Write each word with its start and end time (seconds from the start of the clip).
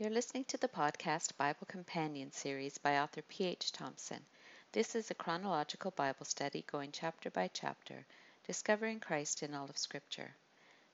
You're 0.00 0.10
listening 0.10 0.44
to 0.44 0.56
the 0.56 0.68
podcast 0.68 1.36
Bible 1.36 1.66
Companion 1.66 2.30
series 2.30 2.78
by 2.78 3.00
author 3.00 3.20
P.H. 3.22 3.72
Thompson. 3.72 4.24
This 4.70 4.94
is 4.94 5.10
a 5.10 5.14
chronological 5.14 5.90
Bible 5.90 6.24
study 6.24 6.64
going 6.70 6.92
chapter 6.92 7.30
by 7.30 7.50
chapter, 7.52 8.06
discovering 8.46 9.00
Christ 9.00 9.42
in 9.42 9.54
all 9.54 9.68
of 9.68 9.76
Scripture. 9.76 10.36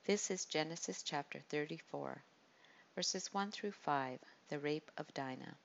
This 0.05 0.31
is 0.31 0.45
Genesis 0.45 1.03
chapter 1.03 1.39
34, 1.49 2.23
verses 2.95 3.31
1 3.31 3.51
through 3.51 3.73
5, 3.73 4.19
the 4.49 4.57
rape 4.57 4.89
of 4.97 5.13
Dinah. 5.13 5.55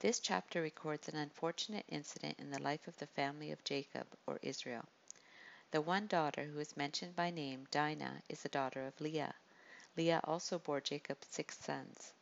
This 0.00 0.20
chapter 0.20 0.60
records 0.60 1.08
an 1.08 1.16
unfortunate 1.16 1.86
incident 1.88 2.38
in 2.38 2.50
the 2.50 2.62
life 2.62 2.86
of 2.86 2.98
the 2.98 3.06
family 3.06 3.52
of 3.52 3.64
Jacob, 3.64 4.06
or 4.26 4.38
Israel. 4.42 4.84
The 5.70 5.80
one 5.80 6.06
daughter 6.08 6.44
who 6.44 6.58
is 6.58 6.76
mentioned 6.76 7.16
by 7.16 7.30
name, 7.30 7.68
Dinah, 7.70 8.20
is 8.28 8.42
the 8.42 8.50
daughter 8.50 8.86
of 8.86 9.00
Leah. 9.00 9.34
Leah 9.96 10.20
also 10.24 10.58
bore 10.58 10.82
Jacob 10.82 11.16
six 11.26 11.56
sons. 11.58 12.12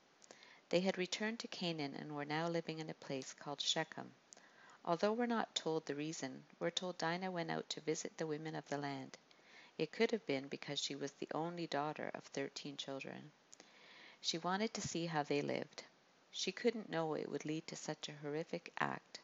They 0.71 0.81
had 0.81 0.99
returned 0.99 1.39
to 1.41 1.49
Canaan 1.49 1.95
and 1.95 2.15
were 2.15 2.27
now 2.27 2.47
living 2.47 2.79
in 2.79 2.91
a 2.91 2.95
place 2.95 3.33
called 3.33 3.61
Shechem. 3.61 4.13
Although 4.85 5.15
we're 5.15 5.27
not 5.27 5.55
told 5.55 5.87
the 5.87 5.95
reason, 5.95 6.45
we're 6.61 6.71
told 6.71 6.99
Dinah 6.99 7.31
went 7.31 7.51
out 7.51 7.69
to 7.71 7.81
visit 7.81 8.17
the 8.17 8.27
women 8.27 8.55
of 8.55 8.69
the 8.69 8.77
land. 8.77 9.17
It 9.79 9.93
could 9.93 10.11
have 10.11 10.27
been 10.27 10.49
because 10.49 10.79
she 10.79 10.95
was 10.95 11.13
the 11.13 11.29
only 11.35 11.67
daughter 11.67 12.11
of 12.13 12.25
thirteen 12.25 12.77
children. 12.77 13.33
She 14.21 14.37
wanted 14.37 14.75
to 14.75 14.87
see 14.87 15.07
how 15.07 15.23
they 15.23 15.41
lived. 15.41 15.85
She 16.31 16.53
couldn't 16.53 16.91
know 16.91 17.15
it 17.15 17.31
would 17.31 17.47
lead 17.47 17.67
to 17.69 17.77
such 17.77 18.09
a 18.11 18.17
horrific 18.21 18.71
act. 18.79 19.21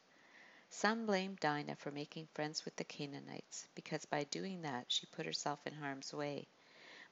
Some 0.70 1.04
blame 1.04 1.36
Dinah 1.40 1.76
for 1.76 1.90
making 1.90 2.28
friends 2.32 2.64
with 2.64 2.76
the 2.76 2.84
Canaanites, 2.84 3.68
because 3.74 4.06
by 4.06 4.24
doing 4.24 4.62
that 4.62 4.86
she 4.88 5.04
put 5.06 5.26
herself 5.26 5.66
in 5.66 5.74
harm's 5.74 6.14
way. 6.14 6.48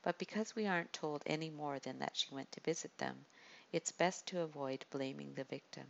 But 0.03 0.19
because 0.19 0.57
we 0.57 0.67
aren't 0.67 0.93
told 0.93 1.23
any 1.27 1.51
more 1.51 1.79
than 1.79 1.99
that 1.99 2.17
she 2.17 2.35
went 2.35 2.51
to 2.53 2.61
visit 2.61 2.97
them, 2.97 3.27
it's 3.73 3.91
best 3.91 4.27
to 4.27 4.43
avoid 4.43 4.85
blaming 4.91 5.33
the 5.35 5.45
victim. 5.45 5.87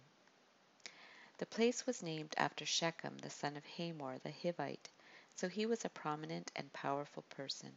The 1.39 1.47
place 1.47 1.85
was 1.85 2.03
named 2.03 2.35
after 2.39 2.65
Shechem, 2.65 3.19
the 3.19 3.29
son 3.29 3.57
of 3.57 3.67
Hamor 3.67 4.19
the 4.19 4.31
Hivite, 4.31 4.89
so 5.35 5.49
he 5.49 5.67
was 5.67 5.85
a 5.85 5.89
prominent 5.89 6.53
and 6.55 6.73
powerful 6.73 7.25
person. 7.25 7.77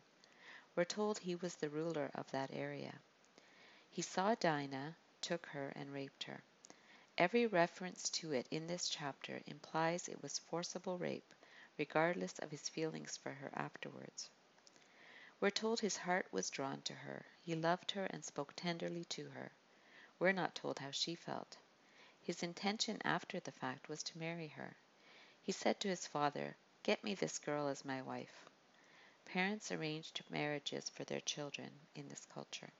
We're 0.75 0.85
told 0.85 1.17
he 1.17 1.35
was 1.35 1.55
the 1.55 1.69
ruler 1.69 2.11
of 2.13 2.29
that 2.29 2.51
area. 2.53 2.93
He 3.89 4.03
saw 4.03 4.35
Dinah, 4.35 4.95
took 5.21 5.47
her, 5.47 5.69
and 5.75 5.91
raped 5.91 6.23
her. 6.25 6.43
Every 7.17 7.47
reference 7.47 8.09
to 8.09 8.33
it 8.33 8.45
in 8.51 8.67
this 8.67 8.89
chapter 8.89 9.41
implies 9.47 10.07
it 10.07 10.21
was 10.21 10.37
forcible 10.37 10.97
rape, 10.99 11.33
regardless 11.79 12.37
of 12.39 12.51
his 12.51 12.69
feelings 12.69 13.17
for 13.17 13.31
her 13.31 13.49
afterwards. 13.55 14.29
We're 15.39 15.49
told 15.49 15.79
his 15.79 15.97
heart 15.97 16.27
was 16.31 16.49
drawn 16.49 16.81
to 16.83 16.93
her. 16.93 17.25
He 17.41 17.55
loved 17.55 17.91
her 17.91 18.05
and 18.05 18.23
spoke 18.23 18.53
tenderly 18.55 19.05
to 19.05 19.29
her. 19.29 19.51
We're 20.17 20.31
not 20.31 20.55
told 20.55 20.79
how 20.79 20.91
she 20.91 21.15
felt. 21.15 21.57
His 22.21 22.41
intention 22.41 23.01
after 23.03 23.39
the 23.39 23.51
fact 23.51 23.89
was 23.89 24.01
to 24.03 24.17
marry 24.17 24.47
her. 24.47 24.77
He 25.41 25.51
said 25.51 25.79
to 25.81 25.89
his 25.89 26.07
father, 26.07 26.55
Get 26.83 27.03
me 27.03 27.15
this 27.15 27.37
girl 27.37 27.67
as 27.67 27.83
my 27.83 28.01
wife. 28.01 28.45
Parents 29.25 29.71
arranged 29.71 30.23
marriages 30.29 30.89
for 30.89 31.03
their 31.03 31.19
children 31.21 31.71
in 31.95 32.07
this 32.07 32.25
culture. 32.25 32.71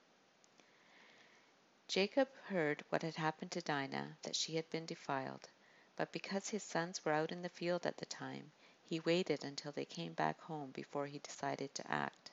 Jacob 1.88 2.30
heard 2.46 2.84
what 2.90 3.04
had 3.04 3.16
happened 3.16 3.52
to 3.52 3.62
Dinah, 3.62 4.18
that 4.24 4.36
she 4.36 4.56
had 4.56 4.70
been 4.70 4.86
defiled, 4.86 5.50
but 5.96 6.12
because 6.12 6.50
his 6.50 6.64
sons 6.64 7.04
were 7.04 7.12
out 7.12 7.32
in 7.32 7.42
the 7.42 7.50
field 7.50 7.86
at 7.86 7.98
the 7.98 8.06
time, 8.06 8.52
he 8.82 9.00
waited 9.02 9.44
until 9.44 9.72
they 9.72 9.86
came 9.86 10.14
back 10.14 10.40
home 10.42 10.72
before 10.72 11.06
he 11.08 11.20
decided 11.20 11.76
to 11.76 11.92
act, 11.92 12.32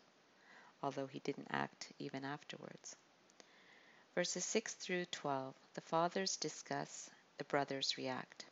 although 0.82 1.06
he 1.06 1.18
didn't 1.20 1.48
act 1.50 1.92
even 1.98 2.24
afterwards. 2.24 2.96
Verses 4.14 4.44
6 4.44 4.74
through 4.74 5.06
12, 5.06 5.54
the 5.72 5.80
fathers 5.80 6.36
discuss, 6.36 7.08
the 7.38 7.44
brothers 7.44 7.96
react. 7.96 8.44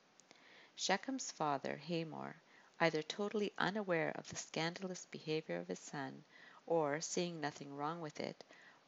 Shechem's 0.75 1.31
father, 1.31 1.77
Hamor, 1.77 2.37
either 2.81 3.03
totally 3.03 3.53
unaware 3.59 4.11
of 4.15 4.27
the 4.29 4.37
scandalous 4.37 5.05
behavior 5.11 5.59
of 5.59 5.69
his 5.69 5.79
son, 5.79 6.25
or 6.65 7.03
seeing 7.03 7.43
nothing 7.43 7.77
wrong 7.77 8.01
with 8.01 8.21
it, 8.21 8.43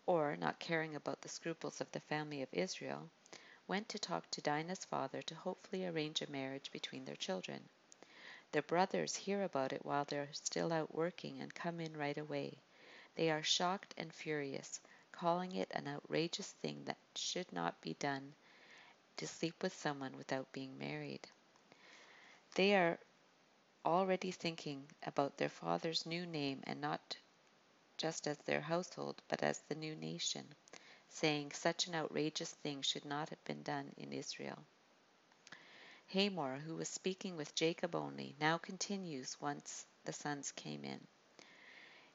or 0.06 0.34
not 0.37 0.59
caring 0.60 0.97
about 0.97 1.21
the 1.21 1.28
scruples 1.28 1.83
of 1.83 1.93
the 1.93 2.00
family 2.00 2.41
of 2.41 2.49
Israel, 2.53 3.10
went 3.69 3.87
to 3.91 3.99
talk 3.99 4.31
to 4.31 4.41
Dinah's 4.41 4.87
father 4.87 5.21
to 5.21 5.34
hopefully 5.34 5.84
arrange 5.84 6.22
a 6.22 6.31
marriage 6.31 6.72
between 6.72 7.04
their 7.04 7.16
children. 7.16 7.69
The 8.53 8.62
brothers 8.62 9.15
hear 9.15 9.43
about 9.43 9.75
it 9.75 9.84
while 9.84 10.06
they're 10.06 10.33
still 10.33 10.72
out 10.72 10.94
working 10.94 11.43
and 11.43 11.54
come 11.54 11.81
in 11.81 11.94
right 11.99 12.16
away. 12.16 12.62
They 13.15 13.31
are 13.31 13.43
shocked 13.43 13.93
and 13.99 14.10
furious, 14.10 14.81
calling 15.12 15.55
it 15.55 15.71
an 15.73 15.87
outrageous 15.87 16.50
thing 16.62 16.84
that 16.87 16.99
should 17.15 17.53
not 17.53 17.81
be 17.81 17.95
done 17.95 18.34
to 19.17 19.27
sleep 19.27 19.62
with 19.62 19.75
someone 19.77 20.17
without 20.17 20.50
being 20.53 20.77
married. 20.78 21.28
They 22.55 22.75
are 22.75 22.99
already 23.84 24.31
thinking 24.31 24.89
about 25.05 25.37
their 25.37 25.49
father's 25.49 26.06
new 26.06 26.27
name 26.27 26.61
and 26.65 26.81
not 26.81 27.17
just 27.97 28.27
as 28.27 28.39
their 28.39 28.61
household, 28.61 29.22
but 29.28 29.43
as 29.43 29.61
the 29.61 29.75
new 29.75 29.95
nation, 29.95 30.45
saying 31.09 31.53
such 31.53 31.87
an 31.87 31.95
outrageous 31.95 32.51
thing 32.51 32.83
should 32.83 33.05
not 33.05 33.28
have 33.28 33.45
been 33.45 33.62
done 33.62 33.93
in 33.97 34.12
Israel. 34.12 34.59
Hamor, 36.09 36.59
who 36.59 36.75
was 36.75 36.89
speaking 36.89 37.37
with 37.37 37.55
Jacob 37.55 37.95
only, 37.95 38.34
now 38.41 38.59
continues 38.59 39.41
once 39.41 39.87
the 40.05 40.12
sons 40.12 40.53
came 40.53 40.84
in. 40.84 41.06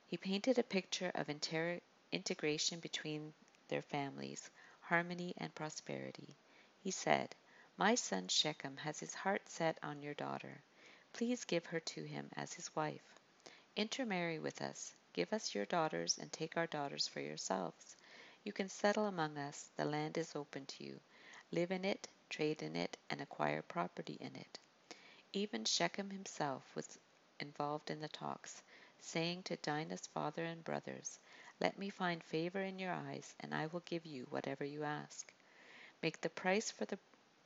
He 0.06 0.18
painted 0.18 0.58
a 0.58 0.64
picture 0.64 1.12
of 1.16 1.30
inter- 1.30 1.80
integration 2.12 2.80
between 2.80 3.34
their 3.68 3.82
families, 3.82 4.50
harmony 4.82 5.34
and 5.38 5.54
prosperity. 5.54 6.36
He 6.80 6.92
said, 6.92 7.36
My 7.78 7.96
son 7.96 8.28
Shechem 8.28 8.78
has 8.78 9.00
his 9.00 9.14
heart 9.14 9.50
set 9.50 9.78
on 9.84 10.02
your 10.02 10.14
daughter. 10.14 10.62
Please 11.14 11.46
give 11.46 11.66
her 11.66 11.80
to 11.80 12.04
him 12.04 12.30
as 12.36 12.54
his 12.54 12.74
wife. 12.76 13.20
Intermarry 13.76 14.40
with 14.40 14.62
us, 14.62 14.94
give 15.14 15.34
us 15.34 15.54
your 15.54 15.66
daughters, 15.66 16.18
and 16.18 16.32
take 16.32 16.56
our 16.56 16.68
daughters 16.68 17.08
for 17.08 17.20
yourselves. 17.20 17.96
You 18.44 18.54
can 18.54 18.70
settle 18.70 19.08
among 19.08 19.38
us, 19.38 19.70
the 19.76 19.86
land 19.86 20.18
is 20.18 20.36
open 20.36 20.66
to 20.66 20.84
you. 20.84 21.00
Live 21.52 21.72
in 21.72 21.84
it, 21.84 22.08
trade 22.30 22.62
in 22.62 22.76
it, 22.76 22.98
and 23.10 23.20
acquire 23.20 23.62
property 23.62 24.18
in 24.22 24.36
it. 24.36 24.60
Even 25.34 25.66
Shechem 25.66 26.10
himself 26.10 26.64
was 26.76 26.98
involved 27.40 27.92
in 27.92 28.00
the 28.00 28.08
talks, 28.08 28.62
saying 29.00 29.44
to 29.44 29.58
Dinah's 29.58 30.08
father 30.08 30.46
and 30.46 30.64
brothers, 30.64 31.20
let 31.60 31.78
me 31.78 31.90
find 31.90 32.24
favor 32.24 32.62
in 32.62 32.78
your 32.78 32.94
eyes, 32.94 33.34
and 33.40 33.54
I 33.54 33.68
will 33.68 33.82
give 33.82 34.06
you 34.06 34.26
whatever 34.30 34.64
you 34.64 34.84
ask. 34.84 35.34
Make 36.04 36.22
the 36.22 36.30
price 36.30 36.70
for 36.70 36.86
the 36.86 37.00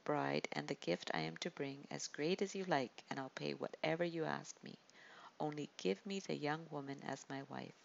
bride 0.03 0.47
and 0.51 0.67
the 0.67 0.75
gift 0.75 1.11
I 1.13 1.21
am 1.21 1.37
to 1.37 1.51
bring 1.51 1.87
as 1.89 2.07
great 2.09 2.41
as 2.41 2.53
you 2.53 2.65
like, 2.65 3.03
and 3.09 3.19
I'll 3.19 3.29
pay 3.29 3.53
whatever 3.53 4.03
you 4.03 4.25
ask 4.25 4.61
me. 4.63 4.77
Only 5.39 5.69
give 5.77 6.05
me 6.05 6.19
the 6.19 6.35
young 6.35 6.67
woman 6.69 7.01
as 7.03 7.25
my 7.29 7.43
wife. 7.43 7.75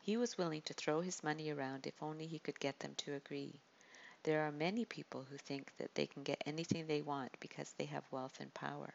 He 0.00 0.16
was 0.16 0.38
willing 0.38 0.62
to 0.62 0.74
throw 0.74 1.00
his 1.00 1.22
money 1.22 1.50
around 1.50 1.86
if 1.86 2.02
only 2.02 2.26
he 2.26 2.38
could 2.38 2.60
get 2.60 2.78
them 2.78 2.94
to 2.96 3.14
agree. 3.14 3.60
There 4.22 4.46
are 4.46 4.52
many 4.52 4.84
people 4.84 5.24
who 5.24 5.36
think 5.38 5.76
that 5.78 5.94
they 5.94 6.06
can 6.06 6.22
get 6.22 6.42
anything 6.46 6.86
they 6.86 7.02
want 7.02 7.38
because 7.40 7.72
they 7.72 7.86
have 7.86 8.10
wealth 8.10 8.40
and 8.40 8.54
power. 8.54 8.94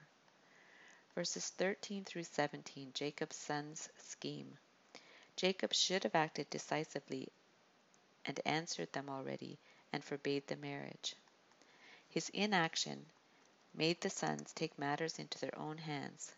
Verses 1.13 1.49
13 1.49 2.05
through 2.05 2.23
17 2.23 2.93
Jacob's 2.93 3.35
son's 3.35 3.89
scheme. 3.97 4.57
Jacob 5.35 5.73
should 5.73 6.03
have 6.03 6.13
acted 6.13 6.47
decisively 6.51 7.27
and 8.23 8.39
answered 8.45 8.93
them 8.93 9.09
already 9.09 9.57
and 9.91 10.03
forbade 10.03 10.45
the 10.45 10.55
marriage. 10.55 11.15
His 12.07 12.29
inaction 12.29 13.07
made 13.73 13.99
the 14.01 14.11
sons 14.11 14.53
take 14.53 14.77
matters 14.77 15.17
into 15.17 15.39
their 15.39 15.57
own 15.57 15.79
hands. 15.79 16.33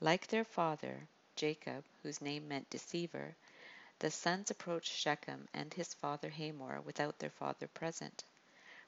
Like 0.00 0.26
their 0.26 0.44
father, 0.44 1.06
Jacob, 1.36 1.84
whose 2.02 2.20
name 2.20 2.48
meant 2.48 2.68
deceiver, 2.68 3.36
the 4.00 4.10
sons 4.10 4.50
approached 4.50 4.92
Shechem 4.92 5.46
and 5.54 5.72
his 5.72 5.94
father 5.94 6.30
Hamor 6.30 6.80
without 6.80 7.20
their 7.20 7.30
father 7.30 7.68
present. 7.68 8.24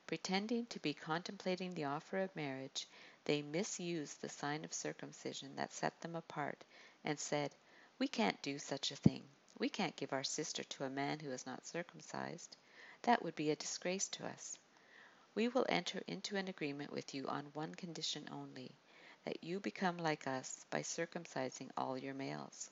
Pretending 0.09 0.67
to 0.67 0.81
be 0.81 0.95
contemplating 0.95 1.75
the 1.75 1.85
offer 1.85 2.19
of 2.19 2.35
marriage, 2.35 2.89
they 3.25 3.41
misused 3.41 4.21
the 4.21 4.29
sign 4.29 4.65
of 4.65 4.75
circumcision 4.75 5.55
that 5.55 5.73
set 5.73 6.01
them 6.01 6.17
apart 6.17 6.65
and 7.05 7.21
said, 7.21 7.55
we 7.99 8.09
can't 8.09 8.41
do 8.43 8.59
such 8.59 8.91
a 8.91 8.97
thing. 8.97 9.23
We 9.59 9.69
can't 9.69 9.97
give 9.97 10.13
our 10.13 10.25
sister 10.25 10.65
to 10.65 10.85
a 10.85 10.91
man 10.91 11.21
who 11.21 11.31
is 11.31 11.47
not 11.47 11.67
circumcised. 11.67 12.57
That 13.03 13.23
would 13.23 13.35
be 13.35 13.51
a 13.51 13.57
disgrace 13.57 14.09
to 14.09 14.27
us. 14.27 14.59
We 15.35 15.49
will 15.49 15.67
enter 15.69 16.03
into 16.07 16.37
an 16.37 16.49
agreement 16.49 16.93
with 16.93 17.15
you 17.15 17.27
on 17.29 17.45
one 17.53 17.75
condition 17.75 18.29
only 18.33 18.75
that 19.25 19.43
you 19.45 19.61
become 19.61 19.99
like 19.99 20.27
us 20.27 20.65
by 20.71 20.83
circumcising 20.83 21.71
all 21.77 21.97
your 21.97 22.15
males. 22.15 22.71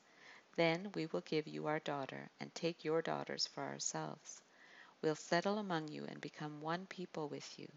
Then 0.56 0.90
we 0.94 1.06
will 1.06 1.20
give 1.20 1.46
you 1.46 1.68
our 1.68 1.78
daughter 1.78 2.28
and 2.40 2.54
take 2.54 2.84
your 2.84 3.02
daughters 3.02 3.46
for 3.46 3.62
ourselves. 3.62 4.42
We'll 5.00 5.14
settle 5.14 5.58
among 5.58 5.88
you 5.88 6.04
and 6.06 6.20
become 6.20 6.60
one 6.60 6.86
people 6.86 7.28
with 7.28 7.58
you. 7.58 7.68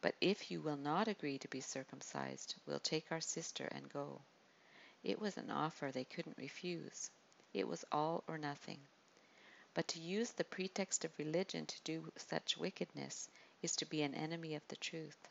But 0.00 0.14
if 0.20 0.50
you 0.50 0.60
will 0.60 0.76
not 0.76 1.08
agree 1.08 1.38
to 1.38 1.48
be 1.48 1.60
circumcised, 1.60 2.56
we'll 2.66 2.80
take 2.80 3.12
our 3.12 3.20
sister 3.20 3.68
and 3.70 3.88
go. 3.92 4.22
It 5.04 5.20
was 5.20 5.36
an 5.36 5.50
offer 5.50 5.92
they 5.92 6.04
couldn't 6.04 6.38
refuse. 6.38 7.10
It 7.52 7.68
was 7.68 7.84
all 7.92 8.24
or 8.26 8.38
nothing. 8.38 8.80
But 9.74 9.86
to 9.88 10.00
use 10.00 10.30
the 10.30 10.44
pretext 10.44 11.04
of 11.04 11.18
religion 11.18 11.66
to 11.66 11.80
do 11.82 12.10
such 12.16 12.56
wickedness 12.56 13.28
is 13.60 13.76
to 13.76 13.84
be 13.84 14.00
an 14.00 14.14
enemy 14.14 14.54
of 14.54 14.66
the 14.68 14.76
truth. 14.76 15.28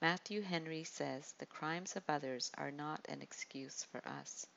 Matthew 0.00 0.40
Henry 0.40 0.82
says 0.82 1.32
the 1.38 1.46
crimes 1.46 1.94
of 1.94 2.02
others 2.08 2.50
are 2.58 2.72
not 2.72 3.06
an 3.08 3.22
excuse 3.22 3.84
for 3.84 4.04
us. 4.04 4.48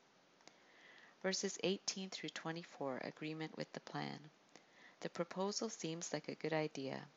Verses 1.21 1.59
18 1.63 2.09
through 2.09 2.29
24 2.29 3.01
Agreement 3.03 3.55
with 3.55 3.71
the 3.73 3.79
plan. 3.79 4.31
The 5.01 5.09
proposal 5.09 5.69
seems 5.69 6.11
like 6.11 6.29
a 6.29 6.35
good 6.35 6.53
idea. 6.53 7.07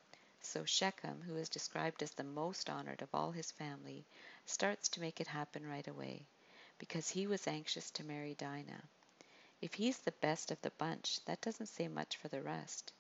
So 0.43 0.67
Shechem, 0.67 1.23
who 1.23 1.37
is 1.37 1.49
described 1.49 2.03
as 2.03 2.11
the 2.11 2.23
most 2.23 2.69
honored 2.69 3.01
of 3.01 3.15
all 3.15 3.33
his 3.33 3.51
family, 3.51 4.05
starts 4.45 4.91
to 4.91 5.01
make 5.01 5.23
it 5.23 5.27
happen 5.27 5.67
right 5.67 5.89
away, 5.89 6.27
because 6.79 7.11
he 7.11 7.27
was 7.27 7.47
anxious 7.47 7.91
to 7.91 8.05
marry 8.05 8.35
Dinah. 8.35 8.83
If 9.61 9.75
he's 9.75 9.99
the 9.99 10.13
best 10.13 10.51
of 10.51 10.63
the 10.63 10.71
bunch, 10.71 11.25
that 11.25 11.41
doesn't 11.41 11.67
say 11.67 11.89
much 11.89 12.17
for 12.17 12.29
the 12.29 12.43
rest. 12.43 12.93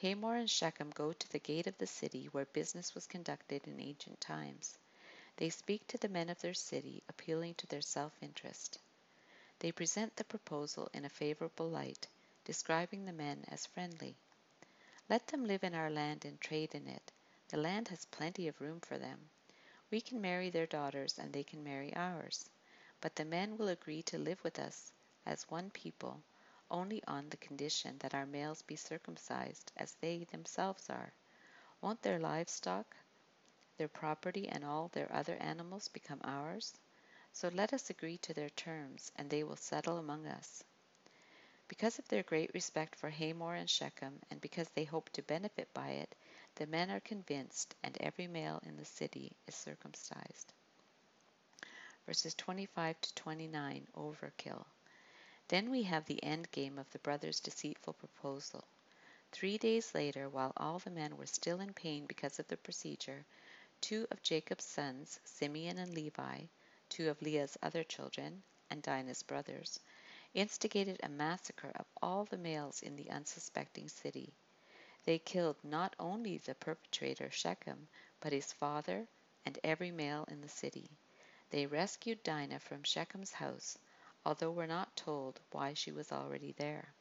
Hamor 0.00 0.34
and 0.34 0.50
Shechem 0.50 0.90
go 0.90 1.12
to 1.12 1.30
the 1.30 1.38
gate 1.38 1.68
of 1.68 1.78
the 1.78 1.86
city 1.86 2.26
where 2.26 2.46
business 2.46 2.94
was 2.94 3.06
conducted 3.06 3.66
in 3.68 3.78
ancient 3.78 4.20
times. 4.20 4.76
They 5.36 5.48
speak 5.48 5.86
to 5.86 5.98
the 5.98 6.08
men 6.08 6.28
of 6.28 6.40
their 6.40 6.54
city, 6.54 7.02
appealing 7.08 7.54
to 7.54 7.66
their 7.68 7.80
self 7.80 8.12
interest. 8.20 8.78
They 9.60 9.70
present 9.70 10.16
the 10.16 10.24
proposal 10.24 10.90
in 10.92 11.04
a 11.04 11.08
favorable 11.08 11.68
light, 11.68 12.08
describing 12.44 13.04
the 13.04 13.12
men 13.12 13.44
as 13.46 13.64
friendly. 13.66 14.16
Let 15.08 15.28
them 15.28 15.46
live 15.46 15.62
in 15.62 15.74
our 15.74 15.90
land 15.90 16.24
and 16.24 16.40
trade 16.40 16.74
in 16.74 16.88
it. 16.88 17.12
The 17.48 17.58
land 17.58 17.88
has 17.88 18.06
plenty 18.06 18.48
of 18.48 18.60
room 18.60 18.80
for 18.80 18.98
them. 18.98 19.30
We 19.90 20.00
can 20.00 20.20
marry 20.20 20.50
their 20.50 20.66
daughters 20.66 21.18
and 21.18 21.32
they 21.32 21.44
can 21.44 21.62
marry 21.62 21.94
ours. 21.94 22.50
But 23.02 23.16
the 23.16 23.26
men 23.26 23.58
will 23.58 23.68
agree 23.68 24.02
to 24.04 24.18
live 24.18 24.42
with 24.42 24.58
us 24.58 24.94
as 25.26 25.50
one 25.50 25.70
people 25.70 26.22
only 26.70 27.04
on 27.04 27.28
the 27.28 27.36
condition 27.36 27.98
that 27.98 28.14
our 28.14 28.24
males 28.24 28.62
be 28.62 28.76
circumcised 28.76 29.70
as 29.76 29.92
they 30.00 30.24
themselves 30.24 30.88
are. 30.88 31.12
Won't 31.82 32.02
their 32.02 32.18
livestock, 32.18 32.96
their 33.76 33.88
property, 33.88 34.48
and 34.48 34.64
all 34.64 34.88
their 34.88 35.12
other 35.14 35.36
animals 35.36 35.88
become 35.88 36.20
ours? 36.24 36.78
So 37.32 37.48
let 37.48 37.74
us 37.74 37.90
agree 37.90 38.18
to 38.18 38.32
their 38.32 38.50
terms, 38.50 39.12
and 39.16 39.28
they 39.28 39.44
will 39.44 39.56
settle 39.56 39.98
among 39.98 40.26
us. 40.26 40.64
Because 41.68 41.98
of 41.98 42.08
their 42.08 42.22
great 42.22 42.54
respect 42.54 42.94
for 42.96 43.10
Hamor 43.10 43.54
and 43.56 43.68
Shechem, 43.68 44.20
and 44.30 44.40
because 44.40 44.68
they 44.70 44.84
hope 44.84 45.10
to 45.10 45.22
benefit 45.22 45.74
by 45.74 45.90
it, 45.90 46.14
the 46.54 46.66
men 46.66 46.90
are 46.90 47.00
convinced, 47.00 47.74
and 47.82 47.96
every 48.00 48.28
male 48.28 48.60
in 48.64 48.76
the 48.76 48.84
city 48.84 49.36
is 49.46 49.54
circumcised. 49.54 50.52
Verses 52.06 52.34
25 52.34 53.00
to 53.00 53.14
29 53.14 53.86
Overkill. 53.96 54.64
Then 55.48 55.70
we 55.70 55.82
have 55.84 56.04
the 56.06 56.22
end 56.24 56.50
game 56.50 56.78
of 56.78 56.90
the 56.90 56.98
brothers' 56.98 57.40
deceitful 57.40 57.92
proposal. 57.92 58.64
Three 59.30 59.56
days 59.56 59.94
later, 59.94 60.28
while 60.28 60.52
all 60.56 60.78
the 60.78 60.90
men 60.90 61.16
were 61.16 61.26
still 61.26 61.60
in 61.60 61.72
pain 61.72 62.06
because 62.06 62.38
of 62.38 62.48
the 62.48 62.56
procedure, 62.56 63.24
two 63.80 64.06
of 64.10 64.22
Jacob's 64.22 64.64
sons, 64.64 65.20
Simeon 65.24 65.78
and 65.78 65.94
Levi, 65.94 66.42
two 66.88 67.08
of 67.08 67.22
Leah's 67.22 67.56
other 67.62 67.84
children, 67.84 68.42
and 68.70 68.82
Dinah's 68.82 69.22
brothers, 69.22 69.80
instigated 70.34 71.00
a 71.02 71.08
massacre 71.08 71.72
of 71.76 71.86
all 72.02 72.24
the 72.24 72.38
males 72.38 72.82
in 72.82 72.96
the 72.96 73.10
unsuspecting 73.10 73.88
city. 73.88 74.32
They 75.04 75.18
killed 75.18 75.56
not 75.62 75.96
only 75.98 76.38
the 76.38 76.54
perpetrator, 76.54 77.30
Shechem, 77.30 77.88
but 78.20 78.32
his 78.32 78.52
father 78.52 79.06
and 79.44 79.58
every 79.64 79.90
male 79.90 80.24
in 80.28 80.40
the 80.40 80.48
city. 80.48 80.90
They 81.52 81.66
rescued 81.66 82.24
Dinah 82.24 82.58
from 82.58 82.82
Shechem's 82.82 83.32
house 83.32 83.78
although 84.24 84.52
we're 84.52 84.66
not 84.66 84.96
told 84.96 85.40
why 85.50 85.74
she 85.74 85.90
was 85.90 86.12
already 86.12 86.52
there. 86.52 86.94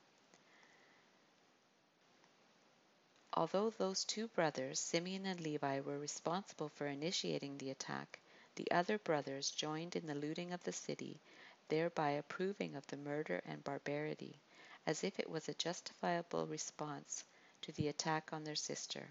Although 3.34 3.70
those 3.70 4.04
two 4.04 4.28
brothers, 4.28 4.80
Simeon 4.80 5.26
and 5.26 5.40
Levi, 5.40 5.80
were 5.80 6.00
responsible 6.00 6.68
for 6.68 6.88
initiating 6.88 7.58
the 7.58 7.70
attack, 7.70 8.20
the 8.56 8.70
other 8.72 8.98
brothers 8.98 9.52
joined 9.52 9.96
in 9.96 10.06
the 10.06 10.16
looting 10.16 10.52
of 10.52 10.64
the 10.64 10.74
city, 10.74 11.22
thereby 11.70 12.10
approving 12.12 12.76
of 12.76 12.86
the 12.88 12.98
murder 12.98 13.42
and 13.46 13.64
barbarity, 13.64 14.42
as 14.86 15.04
if 15.04 15.20
it 15.20 15.30
was 15.30 15.48
a 15.48 15.54
justifiable 15.54 16.46
response 16.46 17.24
to 17.62 17.72
the 17.72 17.88
attack 17.88 18.34
on 18.34 18.44
their 18.44 18.56
sister. 18.56 19.08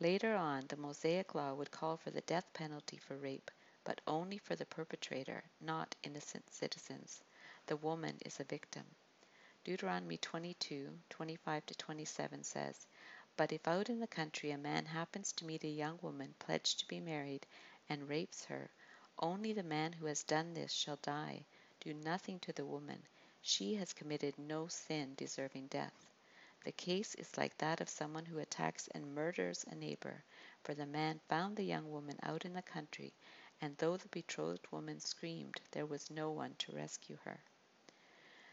Later 0.00 0.34
on, 0.34 0.66
the 0.66 0.76
Mosaic 0.76 1.34
Law 1.34 1.54
would 1.54 1.70
call 1.70 1.96
for 1.96 2.10
the 2.10 2.22
death 2.22 2.52
penalty 2.54 2.96
for 2.96 3.16
rape, 3.16 3.50
but 3.86 4.00
only 4.08 4.36
for 4.36 4.56
the 4.56 4.66
perpetrator, 4.66 5.44
not 5.60 5.94
innocent 6.02 6.52
citizens. 6.52 7.22
The 7.66 7.76
woman 7.76 8.18
is 8.26 8.40
a 8.40 8.44
victim. 8.44 8.82
Deuteronomy 9.62 10.16
22, 10.16 10.98
25 11.08 11.66
to 11.66 11.74
27 11.76 12.42
says, 12.42 12.84
But 13.36 13.52
if 13.52 13.68
out 13.68 13.88
in 13.88 14.00
the 14.00 14.08
country 14.08 14.50
a 14.50 14.58
man 14.58 14.86
happens 14.86 15.30
to 15.34 15.44
meet 15.44 15.62
a 15.62 15.68
young 15.68 16.00
woman 16.02 16.34
pledged 16.40 16.80
to 16.80 16.88
be 16.88 16.98
married 16.98 17.46
and 17.88 18.08
rapes 18.08 18.44
her, 18.46 18.70
only 19.20 19.52
the 19.52 19.62
man 19.62 19.92
who 19.92 20.06
has 20.06 20.24
done 20.24 20.52
this 20.52 20.72
shall 20.72 20.98
die. 21.02 21.44
Do 21.78 21.94
nothing 21.94 22.40
to 22.40 22.52
the 22.52 22.66
woman. 22.66 23.04
She 23.40 23.76
has 23.76 23.92
committed 23.92 24.36
no 24.36 24.66
sin 24.66 25.14
deserving 25.14 25.68
death. 25.68 26.06
The 26.64 26.72
case 26.72 27.14
is 27.14 27.38
like 27.38 27.56
that 27.58 27.80
of 27.80 27.88
someone 27.88 28.26
who 28.26 28.40
attacks 28.40 28.88
and 28.88 29.14
murders 29.14 29.64
a 29.70 29.76
neighbor, 29.76 30.24
for 30.64 30.74
the 30.74 30.86
man 30.86 31.20
found 31.28 31.54
the 31.54 31.62
young 31.62 31.88
woman 31.92 32.18
out 32.24 32.44
in 32.44 32.52
the 32.52 32.62
country 32.62 33.14
and 33.60 33.76
though 33.78 33.96
the 33.96 34.08
betrothed 34.08 34.66
woman 34.70 35.00
screamed, 35.00 35.60
there 35.70 35.86
was 35.86 36.10
no 36.10 36.30
one 36.30 36.54
to 36.58 36.72
rescue 36.72 37.16
her. 37.24 37.40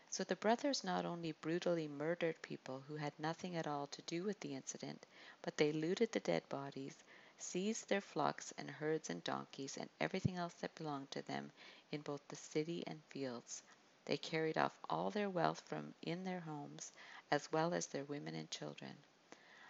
So 0.09 0.23
the 0.23 0.37
brothers 0.37 0.83
not 0.83 1.05
only 1.05 1.33
brutally 1.33 1.89
murdered 1.89 2.41
people 2.41 2.81
who 2.87 2.95
had 2.95 3.11
nothing 3.19 3.57
at 3.57 3.67
all 3.67 3.87
to 3.87 4.01
do 4.03 4.23
with 4.23 4.39
the 4.39 4.55
incident, 4.55 5.05
but 5.41 5.57
they 5.57 5.73
looted 5.73 6.11
the 6.13 6.21
dead 6.21 6.47
bodies, 6.47 7.03
seized 7.37 7.89
their 7.89 7.99
flocks 7.99 8.53
and 8.57 8.71
herds 8.71 9.09
and 9.09 9.23
donkeys 9.25 9.75
and 9.75 9.89
everything 9.99 10.37
else 10.37 10.53
that 10.61 10.75
belonged 10.75 11.11
to 11.11 11.21
them 11.23 11.51
in 11.91 11.99
both 12.01 12.25
the 12.29 12.35
city 12.35 12.83
and 12.87 13.03
fields. 13.09 13.61
They 14.05 14.17
carried 14.17 14.57
off 14.57 14.77
all 14.89 15.09
their 15.11 15.29
wealth 15.29 15.61
from 15.65 15.93
in 16.01 16.23
their 16.23 16.39
homes, 16.41 16.93
as 17.29 17.51
well 17.51 17.73
as 17.73 17.87
their 17.87 18.05
women 18.05 18.35
and 18.35 18.49
children. 18.49 18.95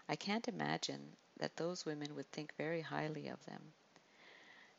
I 0.08 0.16
can't 0.16 0.48
imagine 0.48 1.18
that 1.38 1.56
those 1.58 1.86
women 1.86 2.16
would 2.16 2.32
think 2.32 2.54
very 2.56 2.82
highly 2.82 3.30
of 3.30 3.44
them. 3.46 3.74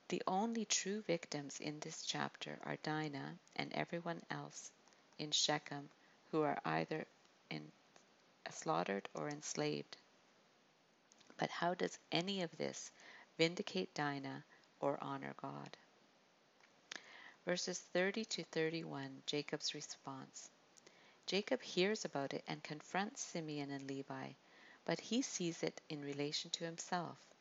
The 0.08 0.22
only 0.26 0.66
true 0.66 1.00
victims 1.00 1.60
in 1.60 1.80
this 1.80 2.04
chapter 2.04 2.58
are 2.62 2.76
Dinah 2.76 3.38
and 3.56 3.72
everyone 3.72 4.22
else 4.30 4.70
in 5.18 5.30
Shechem 5.30 5.88
who 6.30 6.42
are 6.42 6.60
either 6.62 7.06
in, 7.48 7.72
uh, 8.44 8.50
slaughtered 8.50 9.08
or 9.14 9.30
enslaved. 9.30 9.96
But 11.38 11.48
how 11.48 11.72
does 11.72 11.98
any 12.12 12.42
of 12.42 12.54
this 12.58 12.90
vindicate 13.38 13.94
Dinah 13.94 14.44
or 14.78 15.02
honor 15.02 15.34
God? 15.38 15.74
Verses 17.46 17.78
30 17.78 18.26
to 18.26 18.44
31, 18.44 19.22
Jacob's 19.24 19.74
response. 19.74 20.50
Jacob 21.24 21.62
hears 21.62 22.04
about 22.04 22.34
it 22.34 22.44
and 22.46 22.62
confronts 22.62 23.22
Simeon 23.22 23.70
and 23.70 23.86
Levi, 23.86 24.32
but 24.84 25.00
he 25.00 25.22
sees 25.22 25.62
it 25.62 25.80
in 25.88 26.04
relation 26.04 26.50
to 26.50 26.64
himself 26.64 27.33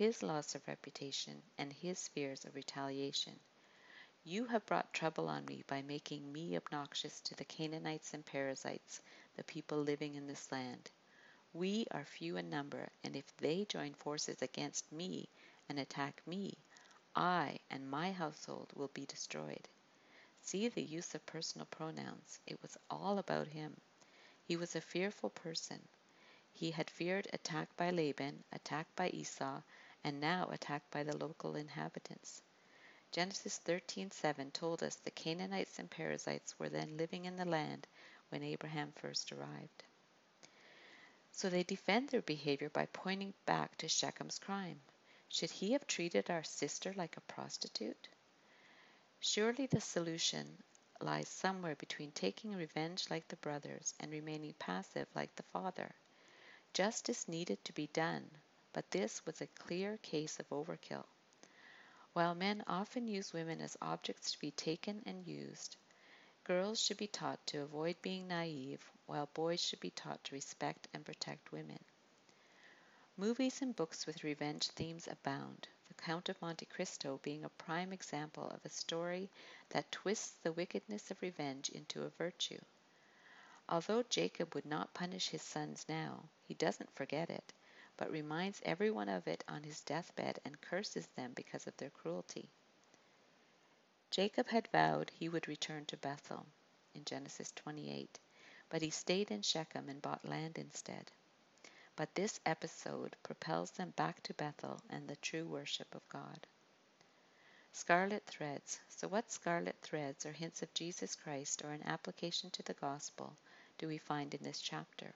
his 0.00 0.22
loss 0.22 0.54
of 0.54 0.66
reputation, 0.66 1.42
and 1.58 1.74
his 1.74 2.08
fears 2.08 2.46
of 2.46 2.54
retaliation. 2.54 3.38
You 4.24 4.46
have 4.46 4.64
brought 4.64 4.94
trouble 4.94 5.28
on 5.28 5.44
me 5.44 5.62
by 5.66 5.82
making 5.82 6.32
me 6.32 6.56
obnoxious 6.56 7.20
to 7.20 7.34
the 7.34 7.44
Canaanites 7.44 8.14
and 8.14 8.24
Perizzites, 8.24 9.02
the 9.36 9.44
people 9.44 9.76
living 9.82 10.14
in 10.14 10.26
this 10.26 10.50
land. 10.50 10.90
We 11.52 11.86
are 11.90 12.06
few 12.06 12.38
in 12.38 12.48
number, 12.48 12.88
and 13.04 13.14
if 13.14 13.36
they 13.36 13.66
join 13.66 13.92
forces 13.92 14.40
against 14.40 14.90
me 14.90 15.28
and 15.68 15.78
attack 15.78 16.22
me, 16.26 16.56
I 17.14 17.58
and 17.70 17.90
my 17.90 18.10
household 18.10 18.72
will 18.74 18.90
be 18.94 19.04
destroyed. 19.04 19.68
See 20.40 20.68
the 20.68 20.82
use 20.82 21.14
of 21.14 21.26
personal 21.26 21.66
pronouns. 21.66 22.40
It 22.46 22.62
was 22.62 22.78
all 22.88 23.18
about 23.18 23.48
him. 23.48 23.76
He 24.44 24.56
was 24.56 24.74
a 24.74 24.80
fearful 24.80 25.28
person. 25.28 25.86
He 26.52 26.70
had 26.70 26.90
feared 26.90 27.28
attack 27.32 27.76
by 27.76 27.90
Laban, 27.90 28.42
attack 28.52 28.86
by 28.96 29.10
Esau, 29.10 29.62
and 30.04 30.20
now 30.20 30.48
attacked 30.50 30.90
by 30.90 31.02
the 31.02 31.16
local 31.16 31.56
inhabitants. 31.56 32.42
Genesis 33.12 33.58
13:7 33.58 34.52
told 34.52 34.82
us 34.82 34.96
the 34.96 35.10
Canaanites 35.10 35.78
and 35.78 35.90
Perizzites 35.90 36.58
were 36.58 36.68
then 36.68 36.96
living 36.96 37.24
in 37.24 37.36
the 37.36 37.44
land 37.44 37.86
when 38.28 38.42
Abraham 38.42 38.92
first 38.92 39.32
arrived. 39.32 39.84
So 41.32 41.48
they 41.48 41.62
defend 41.62 42.08
their 42.08 42.22
behavior 42.22 42.70
by 42.70 42.86
pointing 42.86 43.34
back 43.46 43.76
to 43.78 43.88
Shechem's 43.88 44.38
crime. 44.38 44.80
Should 45.28 45.50
he 45.50 45.72
have 45.72 45.86
treated 45.86 46.30
our 46.30 46.44
sister 46.44 46.92
like 46.94 47.16
a 47.16 47.22
prostitute? 47.22 48.08
Surely 49.20 49.66
the 49.66 49.80
solution 49.80 50.62
lies 51.00 51.28
somewhere 51.28 51.76
between 51.76 52.12
taking 52.12 52.54
revenge 52.54 53.10
like 53.10 53.28
the 53.28 53.36
brothers 53.36 53.94
and 54.00 54.10
remaining 54.10 54.54
passive 54.54 55.08
like 55.14 55.34
the 55.36 55.42
father. 55.44 55.94
Justice 56.72 57.28
needed 57.28 57.64
to 57.64 57.72
be 57.72 57.86
done, 57.88 58.30
but 58.72 58.90
this 58.90 59.24
was 59.26 59.40
a 59.40 59.46
clear 59.46 59.96
case 59.98 60.38
of 60.38 60.48
overkill. 60.50 61.06
While 62.12 62.34
men 62.34 62.62
often 62.66 63.06
use 63.08 63.32
women 63.32 63.60
as 63.60 63.76
objects 63.82 64.32
to 64.32 64.38
be 64.38 64.50
taken 64.50 65.02
and 65.06 65.26
used, 65.26 65.76
Girls 66.44 66.80
should 66.80 66.96
be 66.96 67.06
taught 67.06 67.46
to 67.48 67.62
avoid 67.62 68.00
being 68.02 68.26
naive, 68.26 68.90
while 69.06 69.26
boys 69.34 69.60
should 69.60 69.78
be 69.78 69.90
taught 69.90 70.24
to 70.24 70.34
respect 70.34 70.88
and 70.92 71.04
protect 71.04 71.52
women. 71.52 71.78
Movies 73.16 73.60
and 73.62 73.76
books 73.76 74.06
with 74.06 74.24
revenge 74.24 74.66
themes 74.68 75.06
abound, 75.06 75.68
the 75.86 75.94
Count 75.94 76.28
of 76.28 76.40
Monte 76.40 76.64
Cristo 76.66 77.20
being 77.22 77.44
a 77.44 77.50
prime 77.50 77.92
example 77.92 78.48
of 78.50 78.64
a 78.64 78.68
story 78.68 79.30
that 79.68 79.92
twists 79.92 80.30
the 80.42 80.52
wickedness 80.52 81.10
of 81.10 81.22
revenge 81.22 81.68
into 81.68 82.02
a 82.02 82.10
virtue. 82.10 82.58
Although 83.68 84.02
Jacob 84.02 84.54
would 84.54 84.66
not 84.66 84.94
punish 84.94 85.28
his 85.28 85.42
sons 85.42 85.84
now, 85.88 86.30
he 86.48 86.54
doesn't 86.54 86.94
forget 86.96 87.30
it, 87.30 87.52
but 88.00 88.10
reminds 88.10 88.62
everyone 88.64 89.10
of 89.10 89.28
it 89.28 89.44
on 89.46 89.62
his 89.62 89.82
deathbed 89.82 90.40
and 90.42 90.58
curses 90.62 91.06
them 91.16 91.32
because 91.34 91.66
of 91.66 91.76
their 91.76 91.90
cruelty. 91.90 92.48
Jacob 94.10 94.48
had 94.48 94.66
vowed 94.68 95.10
he 95.10 95.28
would 95.28 95.46
return 95.46 95.84
to 95.84 95.98
Bethel 95.98 96.46
in 96.94 97.04
Genesis 97.04 97.52
28, 97.56 98.18
but 98.70 98.80
he 98.80 98.88
stayed 98.88 99.30
in 99.30 99.42
Shechem 99.42 99.90
and 99.90 100.00
bought 100.00 100.24
land 100.24 100.56
instead. 100.56 101.10
But 101.94 102.14
this 102.14 102.40
episode 102.46 103.16
propels 103.22 103.72
them 103.72 103.90
back 103.90 104.22
to 104.22 104.32
Bethel 104.32 104.80
and 104.88 105.06
the 105.06 105.16
true 105.16 105.44
worship 105.44 105.94
of 105.94 106.08
God. 106.08 106.46
Scarlet 107.70 108.24
threads. 108.24 108.80
So, 108.88 109.08
what 109.08 109.30
scarlet 109.30 109.76
threads 109.82 110.24
or 110.24 110.32
hints 110.32 110.62
of 110.62 110.72
Jesus 110.72 111.14
Christ 111.14 111.62
or 111.62 111.72
an 111.72 111.82
application 111.82 112.48
to 112.52 112.62
the 112.62 112.72
gospel 112.72 113.36
do 113.76 113.88
we 113.88 113.98
find 113.98 114.32
in 114.32 114.42
this 114.42 114.62
chapter? 114.62 115.14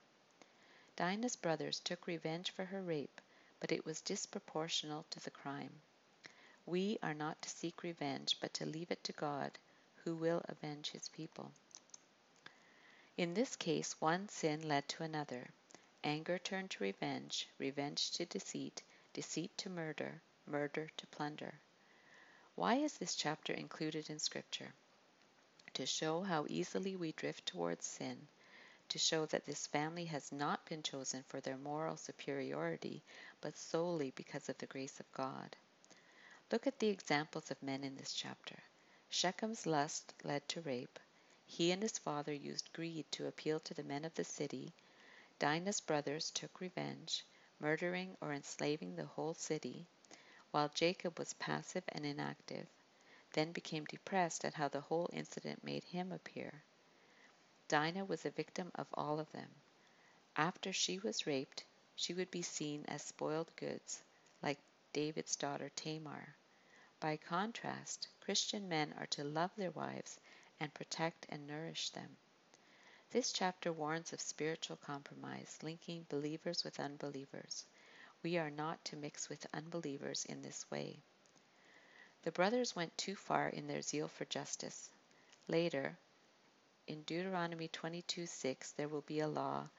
Dinah's 0.95 1.35
brothers 1.35 1.79
took 1.81 2.07
revenge 2.07 2.51
for 2.51 2.65
her 2.65 2.81
rape, 2.81 3.19
but 3.59 3.71
it 3.71 3.85
was 3.85 4.01
disproportional 4.01 5.03
to 5.09 5.19
the 5.19 5.31
crime. 5.31 5.81
We 6.65 6.97
are 7.03 7.13
not 7.13 7.41
to 7.41 7.49
seek 7.49 7.83
revenge, 7.83 8.37
but 8.39 8.53
to 8.55 8.65
leave 8.65 8.91
it 8.91 9.03
to 9.03 9.11
God, 9.11 9.57
who 10.03 10.15
will 10.15 10.41
avenge 10.45 10.91
his 10.91 11.09
people. 11.09 11.51
In 13.17 13.33
this 13.33 13.55
case, 13.55 13.99
one 13.99 14.29
sin 14.29 14.67
led 14.67 14.87
to 14.89 15.03
another. 15.03 15.49
Anger 16.03 16.39
turned 16.39 16.71
to 16.71 16.83
revenge, 16.83 17.49
revenge 17.57 18.11
to 18.11 18.25
deceit, 18.25 18.81
deceit 19.13 19.57
to 19.57 19.69
murder, 19.69 20.21
murder 20.45 20.89
to 20.97 21.07
plunder. 21.07 21.59
Why 22.55 22.75
is 22.75 22.97
this 22.97 23.15
chapter 23.15 23.53
included 23.53 24.09
in 24.09 24.19
Scripture? 24.19 24.73
To 25.73 25.85
show 25.85 26.21
how 26.21 26.45
easily 26.47 26.95
we 26.95 27.11
drift 27.11 27.45
towards 27.45 27.85
sin, 27.85 28.27
to 28.89 28.99
show 28.99 29.25
that 29.25 29.45
this 29.45 29.67
family 29.67 30.05
has 30.05 30.31
not 30.31 30.65
been 30.65 30.83
chosen 30.83 31.23
for 31.23 31.39
their 31.41 31.57
moral 31.57 31.97
superiority, 31.97 33.03
but 33.41 33.57
solely 33.57 34.11
because 34.11 34.49
of 34.49 34.57
the 34.57 34.65
grace 34.65 34.99
of 34.99 35.11
God. 35.11 35.55
Look 36.51 36.67
at 36.67 36.79
the 36.79 36.89
examples 36.89 37.49
of 37.51 37.63
men 37.63 37.83
in 37.83 37.95
this 37.95 38.13
chapter. 38.13 38.57
Shechem's 39.09 39.65
lust 39.65 40.13
led 40.23 40.47
to 40.49 40.61
rape. 40.61 40.99
He 41.45 41.71
and 41.71 41.81
his 41.81 41.97
father 41.97 42.33
used 42.33 42.73
greed 42.73 43.11
to 43.11 43.27
appeal 43.27 43.59
to 43.61 43.73
the 43.73 43.83
men 43.83 44.05
of 44.05 44.13
the 44.13 44.23
city. 44.23 44.73
Dinah's 45.39 45.79
brothers 45.79 46.31
took 46.31 46.61
revenge, 46.61 47.25
murdering 47.59 48.15
or 48.21 48.33
enslaving 48.33 48.95
the 48.95 49.05
whole 49.05 49.33
city, 49.33 49.87
while 50.51 50.69
Jacob 50.69 51.19
was 51.19 51.33
passive 51.33 51.83
and 51.89 52.05
inactive, 52.05 52.67
then 53.33 53.51
became 53.51 53.85
depressed 53.85 54.45
at 54.45 54.53
how 54.53 54.67
the 54.67 54.81
whole 54.81 55.09
incident 55.11 55.63
made 55.63 55.83
him 55.83 56.11
appear. 56.11 56.63
Dinah 57.67 58.05
was 58.05 58.25
a 58.25 58.29
victim 58.29 58.71
of 58.75 58.87
all 58.93 59.19
of 59.19 59.31
them. 59.31 59.49
After 60.35 60.71
she 60.71 60.99
was 60.99 61.25
raped, 61.25 61.63
she 61.95 62.13
would 62.13 62.29
be 62.29 62.41
seen 62.41 62.85
as 62.87 63.01
spoiled 63.01 63.55
goods, 63.55 64.03
like 64.41 64.59
David's 64.93 65.35
daughter 65.35 65.69
Tamar. 65.75 66.35
By 66.99 67.17
contrast, 67.17 68.07
Christian 68.21 68.69
men 68.69 68.93
are 68.99 69.07
to 69.07 69.23
love 69.23 69.51
their 69.55 69.71
wives 69.71 70.19
and 70.59 70.73
protect 70.73 71.25
and 71.29 71.47
nourish 71.47 71.89
them. 71.89 72.17
This 73.11 73.31
chapter 73.31 73.71
warns 73.71 74.13
of 74.13 74.21
spiritual 74.21 74.77
compromise, 74.77 75.57
linking 75.61 76.05
believers 76.09 76.63
with 76.63 76.79
unbelievers. 76.79 77.65
We 78.21 78.37
are 78.37 78.51
not 78.51 78.83
to 78.85 78.95
mix 78.95 79.29
with 79.29 79.47
unbelievers 79.53 80.25
in 80.25 80.41
this 80.41 80.69
way. 80.69 80.99
The 82.23 82.31
brothers 82.31 82.75
went 82.75 82.97
too 82.97 83.15
far 83.15 83.49
in 83.49 83.67
their 83.67 83.81
zeal 83.81 84.07
for 84.07 84.25
justice. 84.25 84.89
Later, 85.47 85.97
in 86.87 87.01
Deuteronomy 87.03 87.67
22:6, 87.67 88.73
there 88.73 88.87
will 88.87 89.01
be 89.01 89.19
a 89.19 89.27
law 89.27 89.69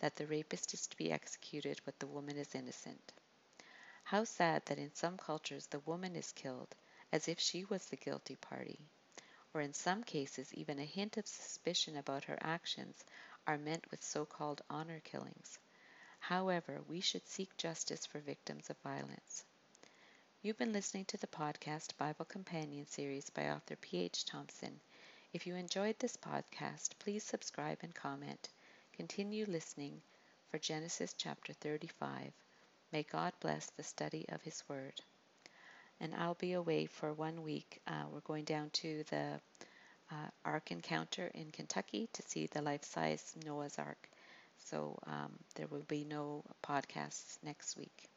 that 0.00 0.16
the 0.16 0.26
rapist 0.26 0.74
is 0.74 0.86
to 0.86 0.96
be 0.96 1.12
executed, 1.12 1.80
but 1.84 1.98
the 1.98 2.06
woman 2.06 2.36
is 2.36 2.54
innocent. 2.54 3.12
How 4.04 4.24
sad 4.24 4.66
that 4.66 4.78
in 4.78 4.94
some 4.94 5.16
cultures 5.16 5.66
the 5.66 5.80
woman 5.80 6.16
is 6.16 6.32
killed 6.32 6.74
as 7.12 7.28
if 7.28 7.38
she 7.38 7.64
was 7.64 7.86
the 7.86 7.96
guilty 7.96 8.36
party, 8.36 8.80
or 9.54 9.60
in 9.60 9.72
some 9.72 10.02
cases 10.02 10.52
even 10.54 10.78
a 10.78 10.84
hint 10.84 11.16
of 11.16 11.26
suspicion 11.26 11.96
about 11.96 12.24
her 12.24 12.38
actions 12.40 13.04
are 13.46 13.58
meant 13.58 13.90
with 13.90 14.02
so 14.02 14.26
called 14.26 14.62
honor 14.68 15.00
killings. 15.00 15.58
However, 16.18 16.82
we 16.88 17.00
should 17.00 17.26
seek 17.28 17.56
justice 17.56 18.06
for 18.06 18.18
victims 18.18 18.70
of 18.70 18.76
violence. 18.78 19.44
You've 20.42 20.58
been 20.58 20.72
listening 20.72 21.04
to 21.06 21.16
the 21.16 21.26
podcast 21.26 21.96
Bible 21.96 22.24
Companion 22.24 22.86
series 22.86 23.30
by 23.30 23.50
author 23.50 23.76
P.H. 23.76 24.24
Thompson. 24.24 24.80
If 25.36 25.46
you 25.46 25.54
enjoyed 25.54 25.98
this 25.98 26.16
podcast, 26.16 26.98
please 26.98 27.22
subscribe 27.22 27.80
and 27.82 27.94
comment. 27.94 28.48
Continue 28.94 29.44
listening 29.44 30.00
for 30.48 30.56
Genesis 30.56 31.14
chapter 31.18 31.52
35 31.52 32.32
May 32.90 33.02
God 33.02 33.34
bless 33.40 33.66
the 33.66 33.82
study 33.82 34.24
of 34.30 34.40
His 34.40 34.64
Word. 34.66 34.98
And 36.00 36.14
I'll 36.14 36.40
be 36.40 36.54
away 36.54 36.86
for 36.86 37.12
one 37.12 37.42
week. 37.42 37.82
Uh, 37.86 38.04
we're 38.10 38.20
going 38.20 38.44
down 38.44 38.70
to 38.80 39.04
the 39.10 39.38
uh, 40.10 40.28
Ark 40.46 40.70
Encounter 40.70 41.30
in 41.34 41.50
Kentucky 41.50 42.08
to 42.14 42.22
see 42.22 42.46
the 42.46 42.62
life 42.62 42.86
size 42.86 43.34
Noah's 43.44 43.78
Ark. 43.78 44.08
So 44.56 44.98
um, 45.06 45.38
there 45.56 45.66
will 45.66 45.84
be 45.86 46.04
no 46.04 46.44
podcasts 46.64 47.36
next 47.42 47.76
week. 47.76 48.08